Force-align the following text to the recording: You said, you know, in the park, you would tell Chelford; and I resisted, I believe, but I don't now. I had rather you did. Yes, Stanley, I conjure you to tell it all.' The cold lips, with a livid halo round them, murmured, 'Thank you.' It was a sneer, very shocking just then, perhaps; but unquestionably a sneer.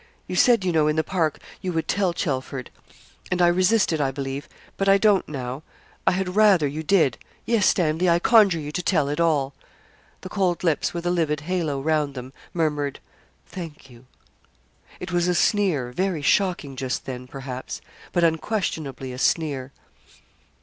You 0.25 0.35
said, 0.35 0.65
you 0.65 0.71
know, 0.71 0.87
in 0.87 0.95
the 0.95 1.03
park, 1.03 1.37
you 1.61 1.71
would 1.73 1.87
tell 1.87 2.11
Chelford; 2.11 2.71
and 3.29 3.39
I 3.39 3.45
resisted, 3.49 4.01
I 4.01 4.09
believe, 4.09 4.49
but 4.75 4.89
I 4.89 4.97
don't 4.97 5.29
now. 5.29 5.61
I 6.07 6.13
had 6.13 6.35
rather 6.35 6.65
you 6.65 6.81
did. 6.81 7.19
Yes, 7.45 7.67
Stanley, 7.67 8.09
I 8.09 8.17
conjure 8.17 8.57
you 8.59 8.71
to 8.71 8.81
tell 8.81 9.09
it 9.09 9.19
all.' 9.19 9.53
The 10.21 10.29
cold 10.29 10.63
lips, 10.63 10.91
with 10.91 11.05
a 11.05 11.11
livid 11.11 11.41
halo 11.41 11.79
round 11.79 12.15
them, 12.15 12.33
murmured, 12.51 12.99
'Thank 13.45 13.91
you.' 13.91 14.07
It 14.99 15.11
was 15.11 15.27
a 15.27 15.35
sneer, 15.35 15.91
very 15.91 16.23
shocking 16.23 16.75
just 16.75 17.05
then, 17.05 17.27
perhaps; 17.27 17.79
but 18.11 18.23
unquestionably 18.23 19.13
a 19.13 19.19
sneer. 19.19 19.71